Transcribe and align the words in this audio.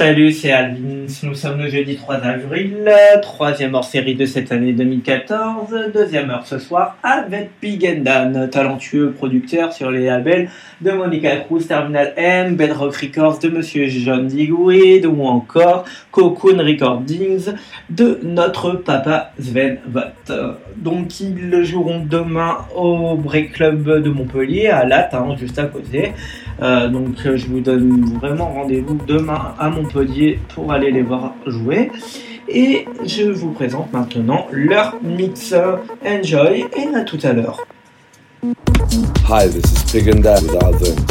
Salut, 0.00 0.32
c'est 0.32 0.50
Alvin. 0.50 1.04
Nous 1.24 1.34
sommes 1.34 1.58
le 1.58 1.68
jeudi 1.68 1.96
3 1.96 2.14
avril, 2.14 2.90
troisième 3.20 3.74
hors 3.74 3.84
série 3.84 4.14
de 4.14 4.24
cette 4.24 4.50
année 4.50 4.72
2014, 4.72 5.74
deuxième 5.92 6.30
heure 6.30 6.46
ce 6.46 6.58
soir 6.58 6.96
avec 7.02 7.50
Big 7.60 8.02
Dan, 8.02 8.48
talentueux 8.48 9.10
producteur 9.10 9.74
sur 9.74 9.90
les 9.90 10.06
labels 10.06 10.48
de 10.80 10.92
Monica 10.92 11.36
Cruz, 11.36 11.66
Terminal 11.66 12.14
M, 12.16 12.56
Bedrock 12.56 12.96
Records 12.96 13.40
de 13.40 13.50
Monsieur 13.50 13.88
John 13.88 14.26
Digweed 14.26 15.04
ou 15.04 15.22
encore 15.24 15.84
Cocoon 16.12 16.56
Recordings 16.56 17.52
de 17.90 18.20
notre 18.22 18.72
papa 18.72 19.32
Sven 19.38 19.80
Vott. 19.86 20.32
Donc 20.78 21.20
ils 21.20 21.62
joueront 21.64 22.06
demain 22.08 22.58
au 22.74 23.16
Break 23.16 23.52
Club 23.52 24.02
de 24.02 24.08
Montpellier 24.08 24.68
à 24.68 24.86
Latin, 24.86 25.36
juste 25.38 25.58
à 25.58 25.66
côté. 25.66 26.12
Euh, 26.62 26.88
donc 26.88 27.16
je 27.22 27.46
vous 27.46 27.60
donne 27.60 28.04
vraiment 28.20 28.52
rendez-vous 28.52 28.98
demain 29.06 29.54
à 29.58 29.68
Montpellier 29.68 29.89
pour 30.54 30.72
aller 30.72 30.90
les 30.90 31.02
voir 31.02 31.34
jouer. 31.46 31.90
Et 32.48 32.86
je 33.04 33.24
vous 33.24 33.52
présente 33.52 33.92
maintenant 33.92 34.46
leur 34.50 34.96
mix. 35.02 35.54
Enjoy 36.04 36.64
et 36.76 36.94
à 36.94 37.02
tout 37.02 37.18
à 37.22 37.32
l'heure. 37.32 37.64
Hi, 39.28 39.46
this 39.46 39.64
is 39.72 39.84
and 39.92 40.22
with 40.42 41.09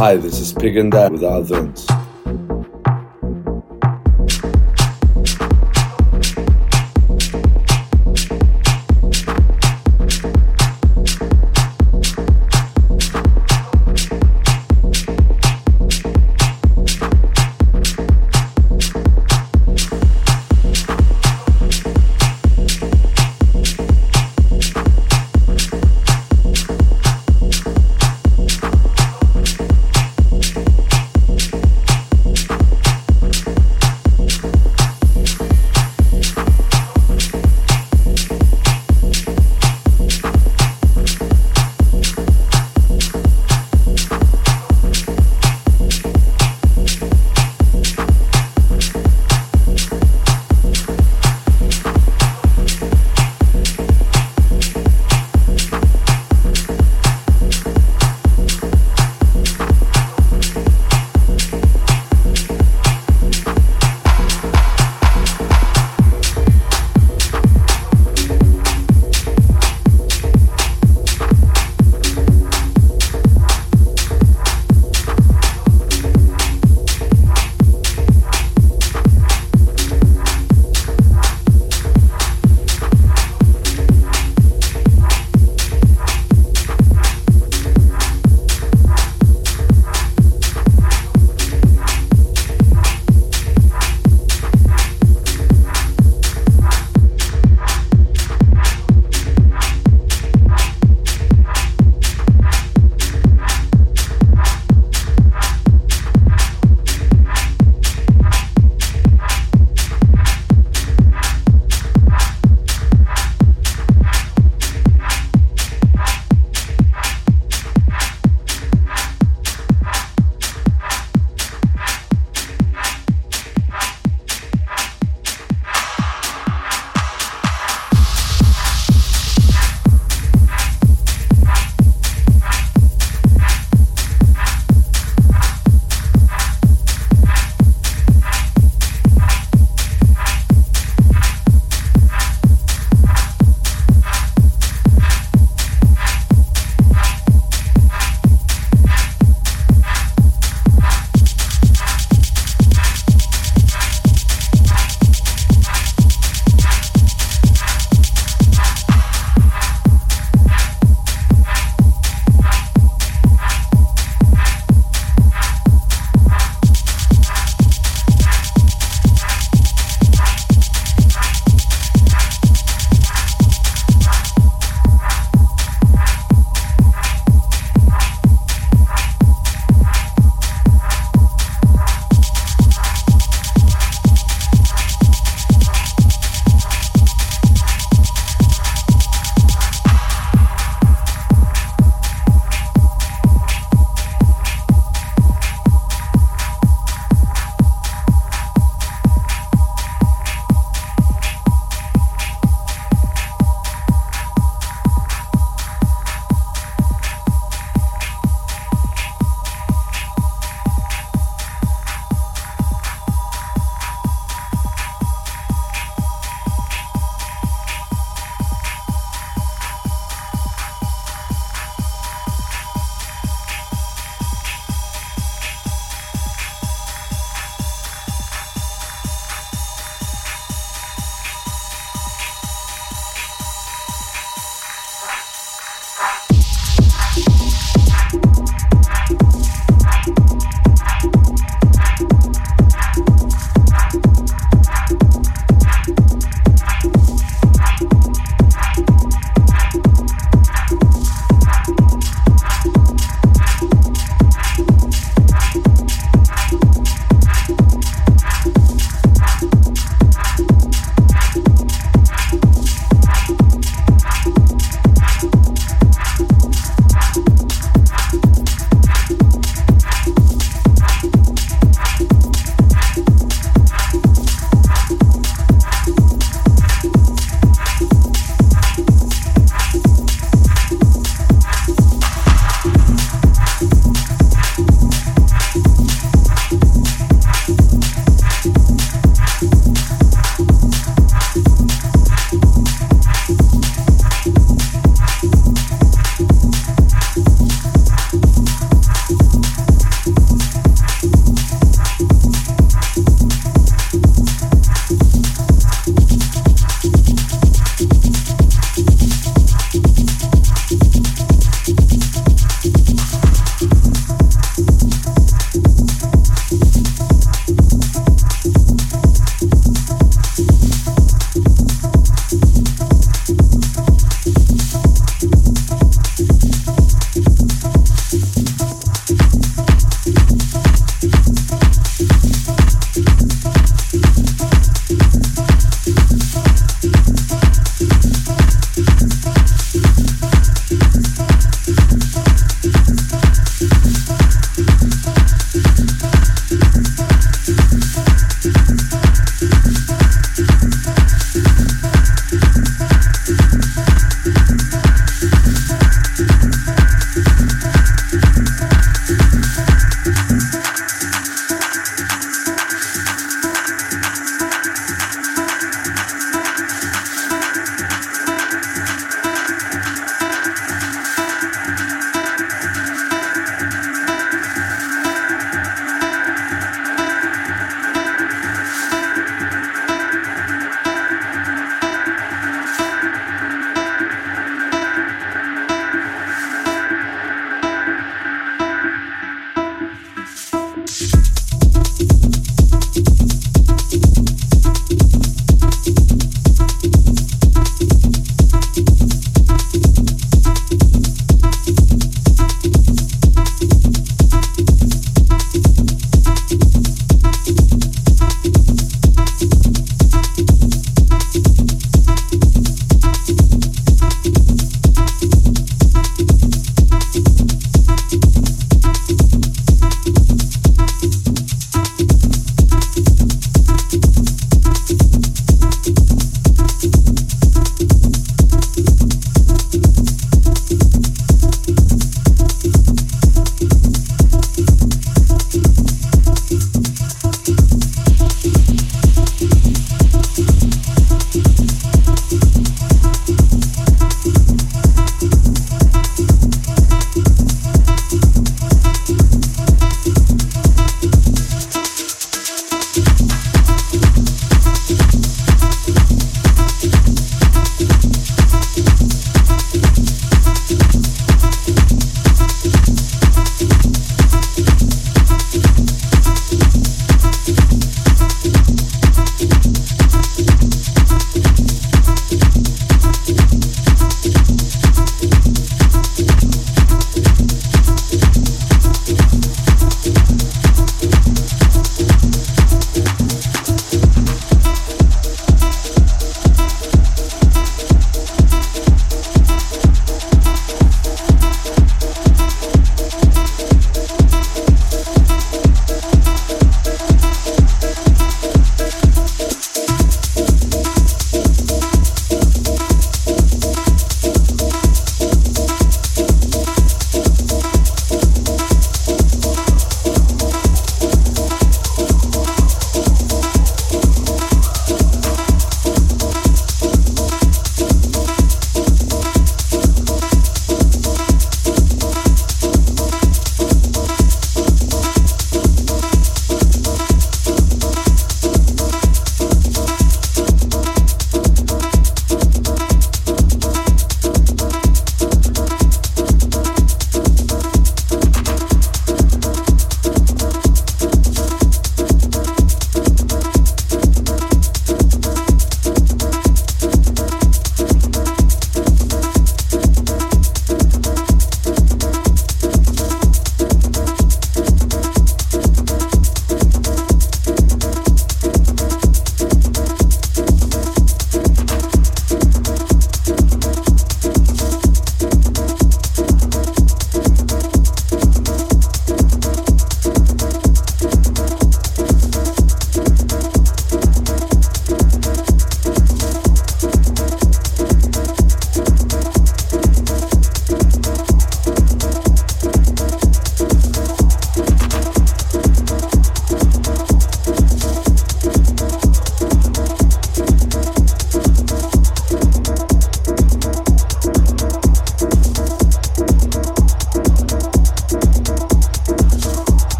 Hi, 0.00 0.16
this 0.16 0.40
is 0.40 0.54
Pig 0.54 0.78
and 0.78 0.90
Dan 0.90 1.12
without 1.12 1.42
Vince. 1.42 1.86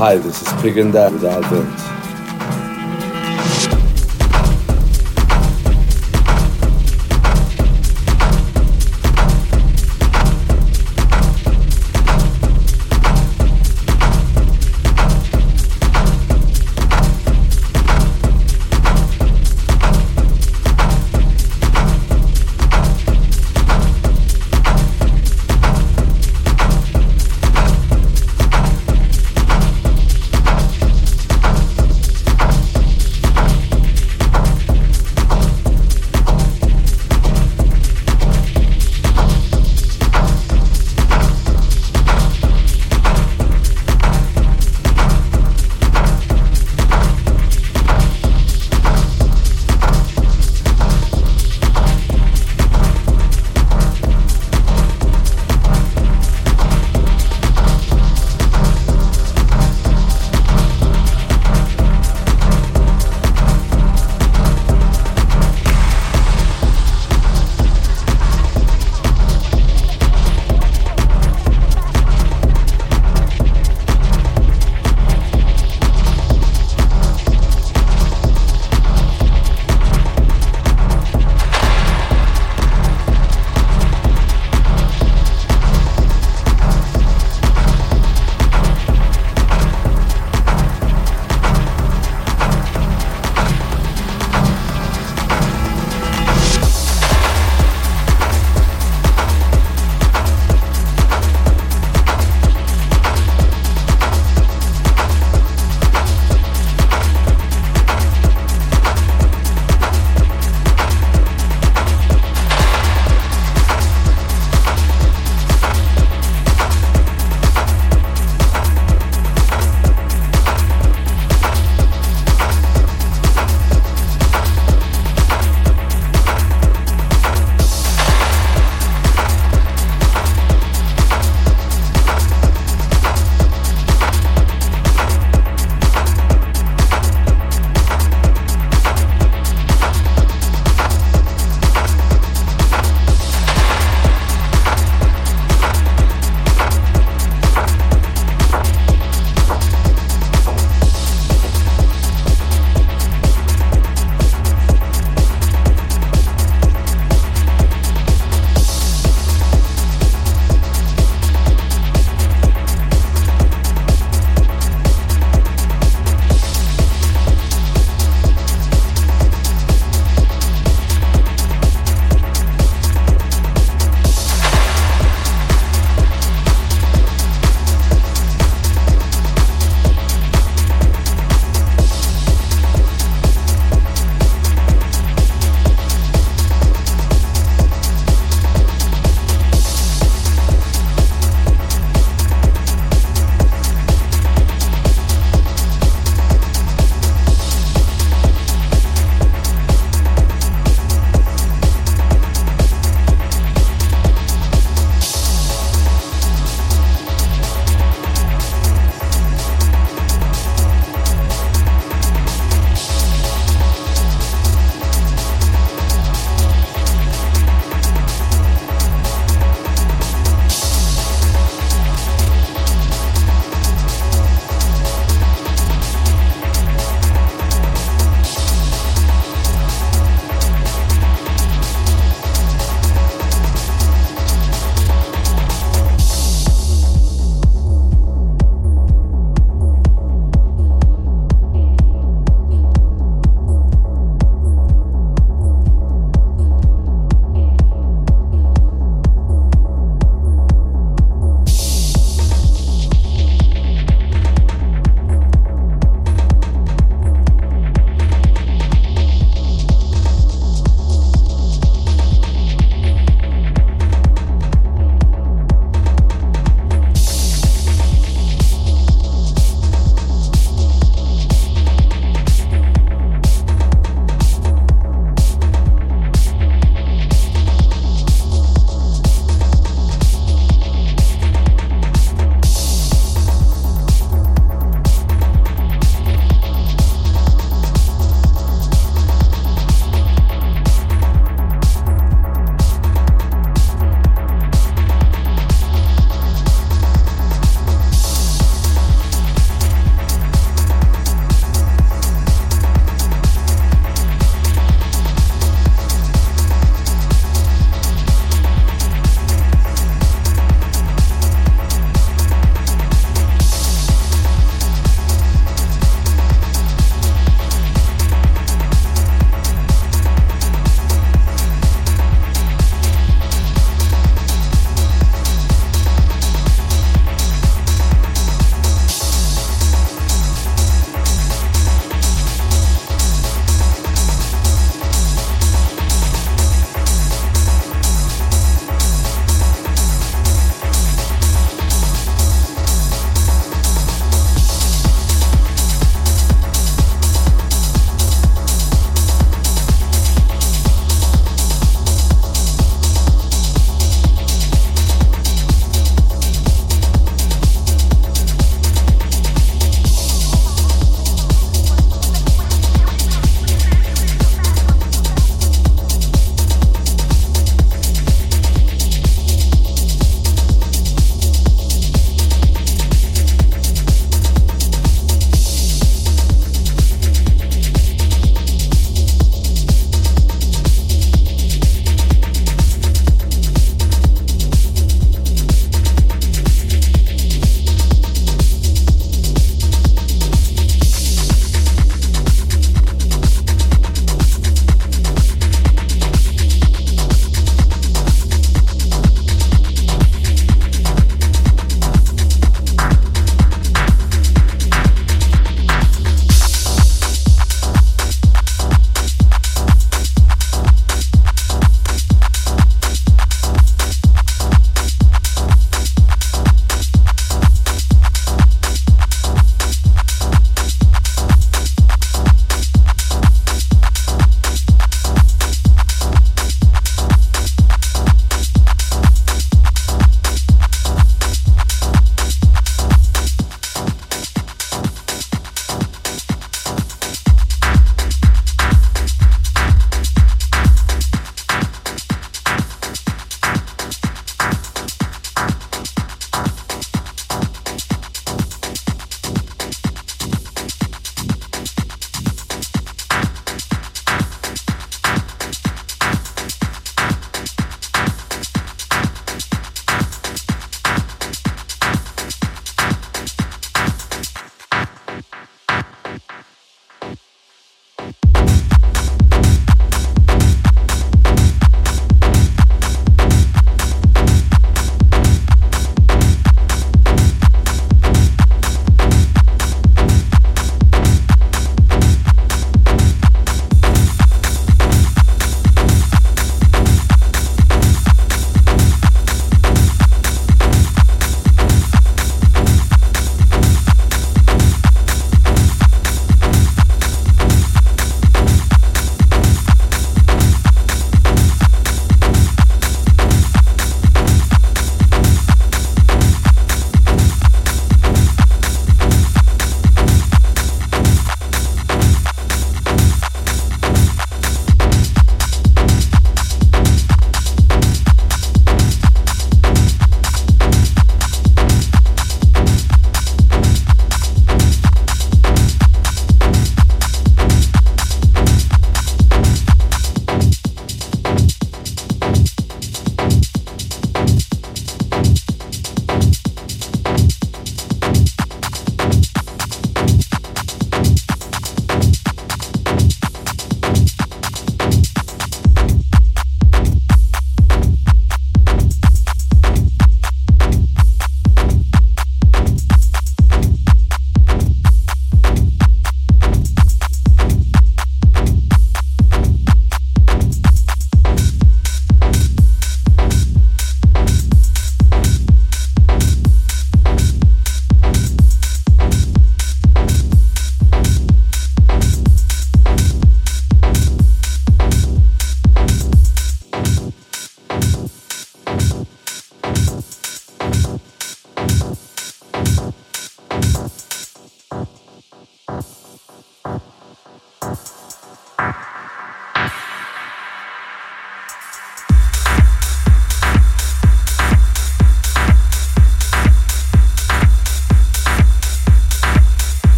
Hi, 0.00 0.16
this 0.16 0.40
is 0.40 0.62
Pig 0.62 0.78
and 0.78 0.94
Dan 0.94 1.18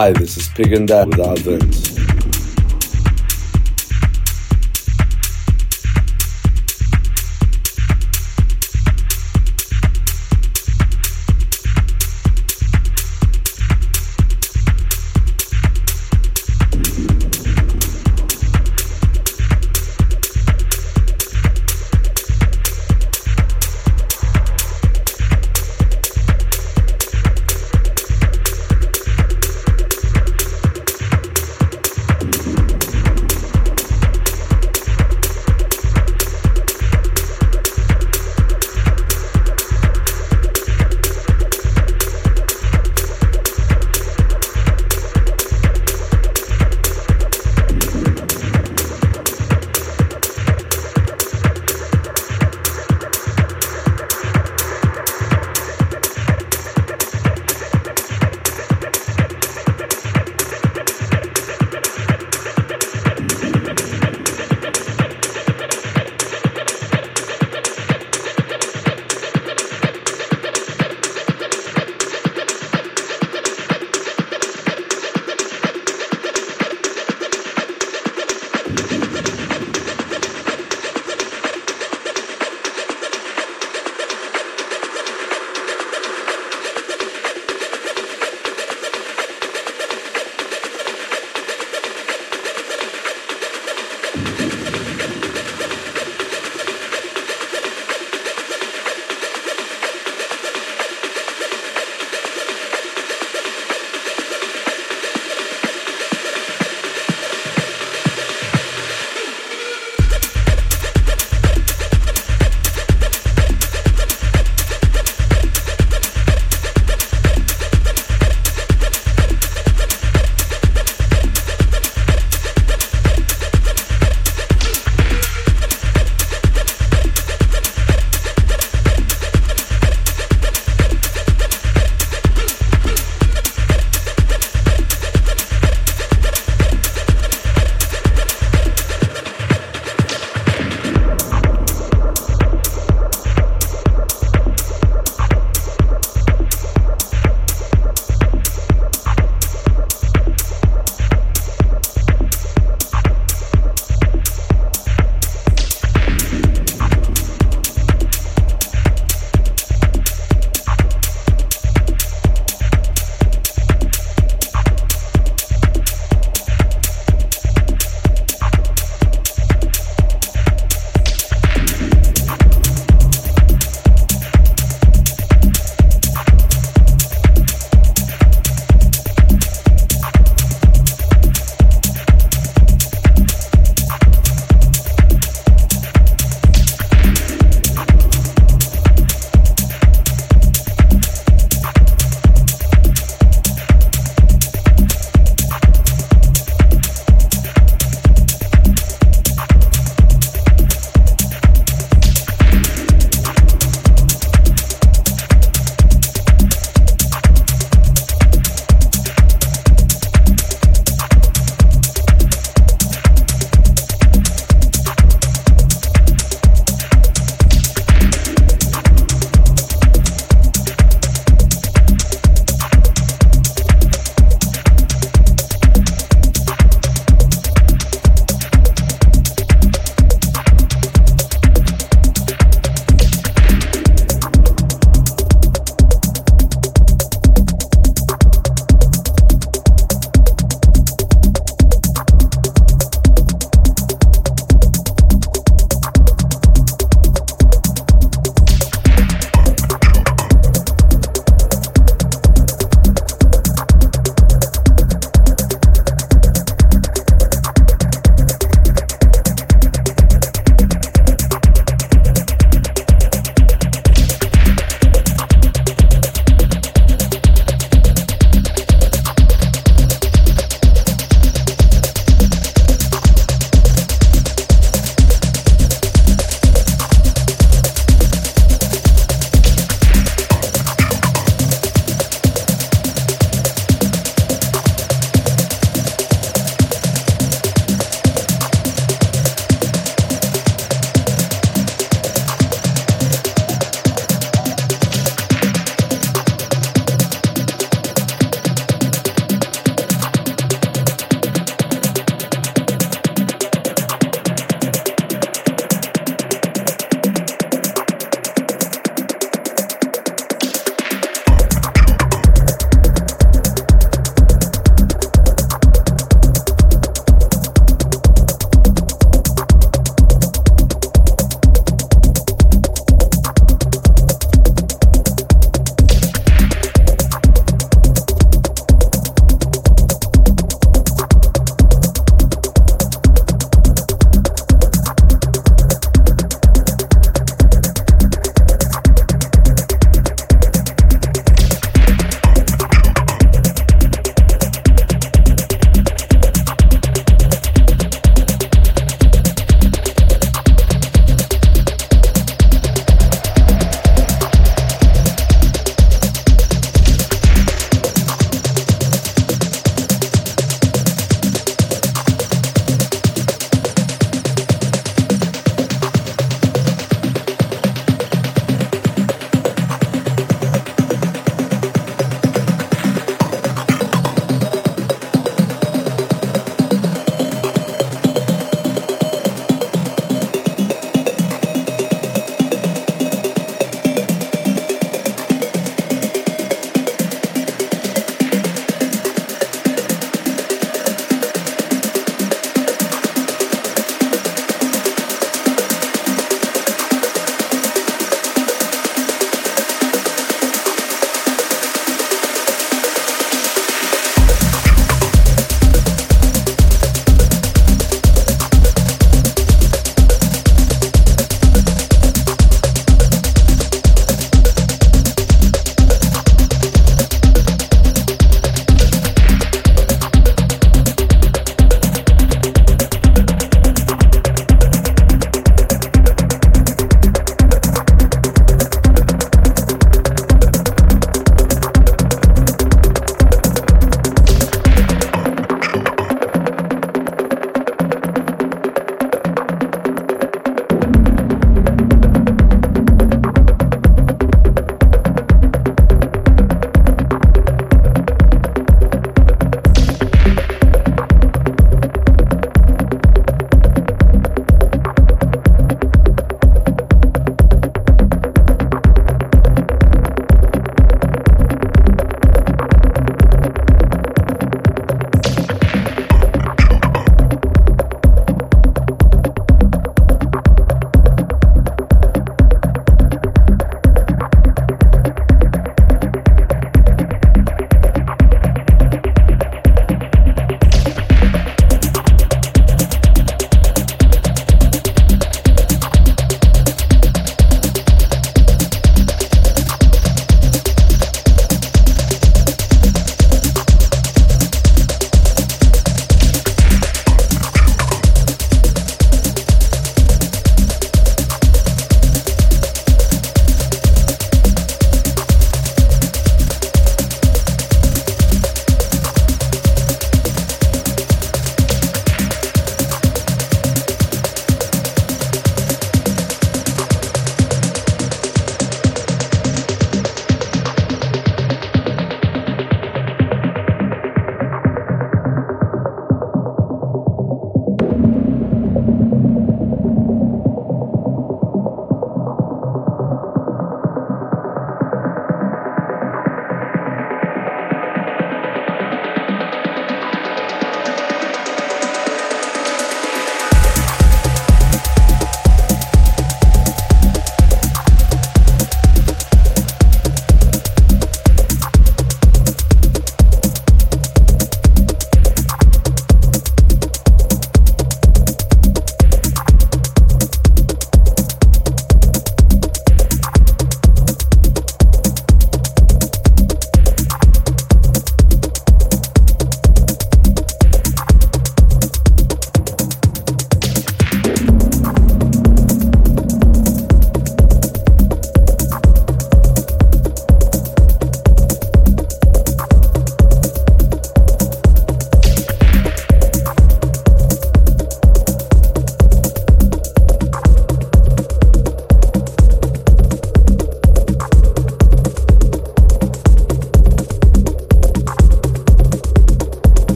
Hi, 0.00 0.12
this 0.12 0.38
is 0.38 0.48
Pig 0.48 0.72
and 0.72 0.88
Dad 0.88 1.08
without 1.08 1.40
Vince. 1.40 1.79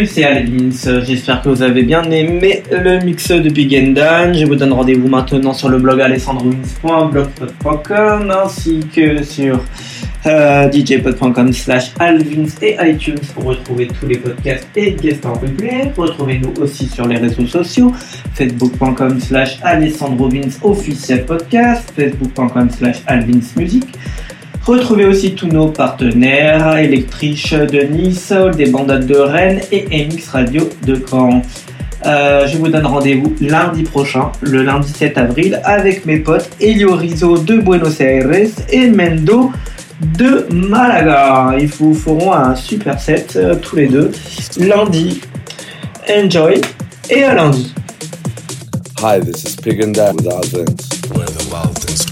Salut, 0.00 0.12
c'est 0.14 0.24
Alvins. 0.24 1.04
J'espère 1.04 1.42
que 1.42 1.50
vous 1.50 1.60
avez 1.60 1.82
bien 1.82 2.10
aimé 2.10 2.62
le 2.70 3.04
mix 3.04 3.30
de 3.30 3.50
Big 3.50 3.76
and. 3.76 4.32
Je 4.32 4.46
vous 4.46 4.56
donne 4.56 4.72
rendez-vous 4.72 5.08
maintenant 5.08 5.52
sur 5.52 5.68
le 5.68 5.76
blog 5.76 6.00
alessandrovins.blogspot.com 6.00 8.30
ainsi 8.30 8.80
que 8.94 9.22
sur 9.22 9.60
euh, 10.24 10.72
djpod.com 10.72 11.52
slash 11.52 11.92
alvins 11.98 12.46
et 12.62 12.78
iTunes 12.80 13.20
pour 13.34 13.44
retrouver 13.44 13.88
tous 13.88 14.06
les 14.06 14.16
podcasts 14.16 14.68
et 14.74 14.92
guests 14.92 15.26
en 15.26 15.34
replay. 15.34 15.92
Retrouvez-nous 15.94 16.54
aussi 16.62 16.86
sur 16.86 17.06
les 17.06 17.18
réseaux 17.18 17.46
sociaux 17.46 17.92
facebook.com 18.32 19.20
slash 19.20 19.58
alessandrovins 19.62 20.48
officiel 20.62 21.26
podcast, 21.26 21.92
facebook.com 21.94 22.70
slash 22.70 23.02
alvins 23.06 23.52
musique. 23.54 23.98
Retrouvez 24.66 25.06
aussi 25.06 25.34
tous 25.34 25.46
nos 25.46 25.68
partenaires, 25.68 26.76
Electriche 26.76 27.52
de 27.52 27.80
Nice, 27.80 28.32
des 28.56 28.66
Bandades 28.66 29.06
de 29.06 29.16
Rennes 29.16 29.60
et 29.72 30.06
MX 30.06 30.28
Radio 30.28 30.68
de 30.86 31.02
Caen. 31.10 31.42
Euh, 32.06 32.46
je 32.46 32.56
vous 32.58 32.68
donne 32.68 32.86
rendez-vous 32.86 33.34
lundi 33.40 33.82
prochain, 33.82 34.32
le 34.42 34.62
lundi 34.62 34.90
7 34.92 35.18
avril, 35.18 35.60
avec 35.64 36.06
mes 36.06 36.18
potes 36.18 36.48
Elio 36.60 36.94
Rizzo 36.94 37.38
de 37.38 37.56
Buenos 37.56 38.00
Aires 38.00 38.30
et 38.70 38.88
Mendo 38.88 39.50
de 40.18 40.46
Malaga. 40.52 41.56
Ils 41.58 41.66
vous 41.68 41.94
feront 41.94 42.32
un 42.32 42.54
super 42.54 43.00
set 43.00 43.36
euh, 43.36 43.54
tous 43.54 43.76
les 43.76 43.88
deux 43.88 44.10
lundi. 44.58 45.20
Enjoy 46.08 46.60
et 47.08 47.22
à 47.22 47.34
lundi. 47.34 47.74
Hi, 49.02 49.20
this 49.20 49.44
is 49.44 49.56
Pig 49.56 49.82
and 49.82 49.92
Dan 49.94 50.16
with 50.16 50.26
Alvins. 50.26 51.16
Where 51.16 51.26
the 51.26 51.48
wild 51.50 51.78
things 51.78 52.04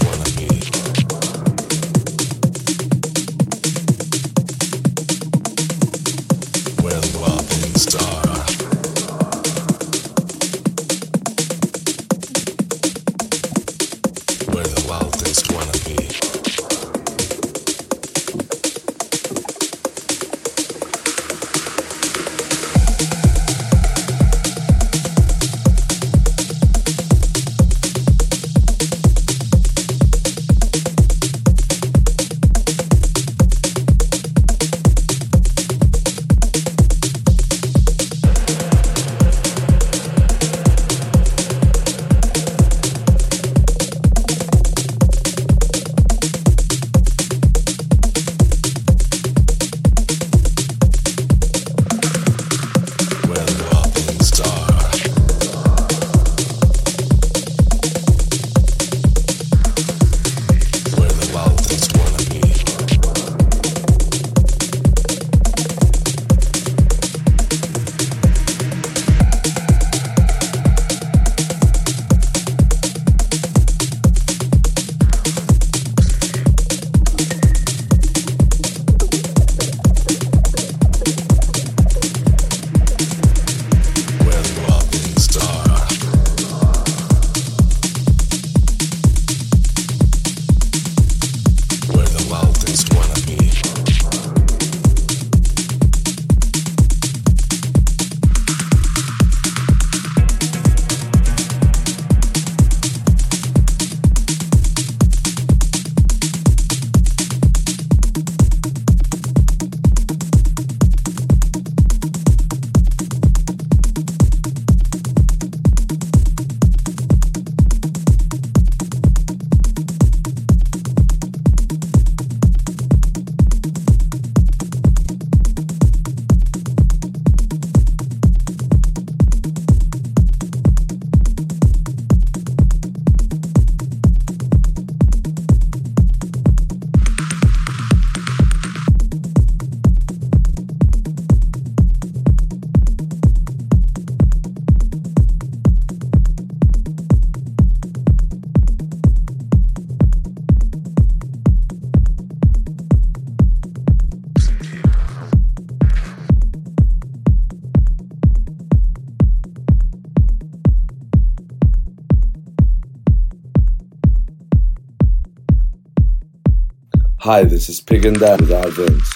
Hi, 167.29 167.43
this 167.43 167.69
is 167.69 167.79
Pig 167.79 168.05
and 168.05 168.19
Dan 168.19 168.39
with 168.39 168.49
Alvins. 168.49 169.08